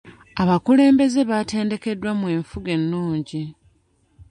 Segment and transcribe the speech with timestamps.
[0.41, 3.41] Abakulembeze baatendekeddwa mu enfuga ennungi